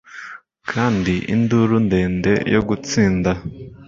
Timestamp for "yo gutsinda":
2.53-3.31